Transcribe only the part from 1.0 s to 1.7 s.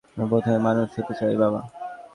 চাই, বাবা।